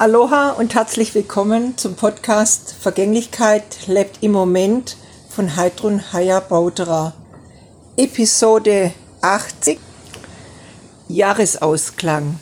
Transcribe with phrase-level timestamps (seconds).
[0.00, 4.96] Aloha und herzlich willkommen zum Podcast Vergänglichkeit lebt im Moment
[5.28, 7.14] von Heidrun Haya Bauterer.
[7.96, 8.92] Episode
[9.22, 9.80] 80
[11.08, 12.38] Jahresausklang.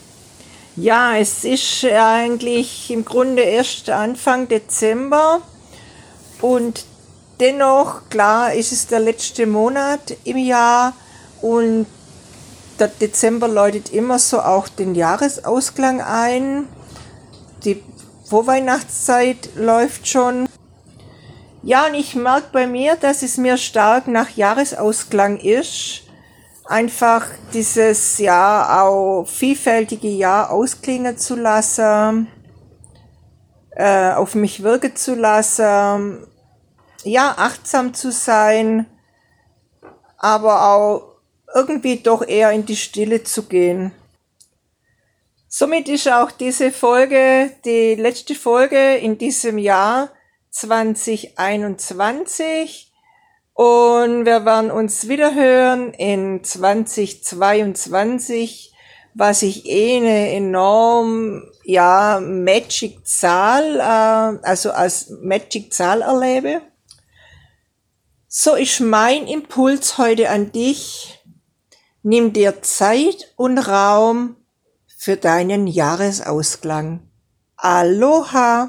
[0.75, 5.41] Ja, es ist eigentlich im Grunde erst Anfang Dezember
[6.41, 6.85] und
[7.39, 10.93] dennoch, klar, ist es der letzte Monat im Jahr
[11.41, 11.87] und
[12.77, 16.67] der Dezember läutet immer so auch den Jahresausklang ein
[17.63, 17.83] die
[18.25, 20.47] Vorweihnachtszeit läuft schon.
[21.63, 26.03] Ja, und ich merke bei mir, dass es mir stark nach Jahresausklang ist.
[26.65, 32.27] Einfach dieses Jahr auch vielfältige Jahr ausklingen zu lassen,
[33.71, 36.27] äh, auf mich wirken zu lassen,
[37.03, 38.85] ja, achtsam zu sein,
[40.17, 41.17] aber auch
[41.55, 43.91] irgendwie doch eher in die Stille zu gehen.
[45.59, 50.11] Somit ist auch diese Folge die letzte Folge in diesem Jahr
[50.51, 52.93] 2021
[53.55, 58.71] und wir werden uns wieder hören in 2022,
[59.15, 66.61] was ich eh eine enorm, ja, Magic Zahl, äh, also als Magic Zahl erlebe.
[68.27, 71.19] So ist mein Impuls heute an dich.
[72.03, 74.35] Nimm dir Zeit und Raum
[74.97, 77.01] für deinen Jahresausklang.
[77.55, 78.65] Aloha!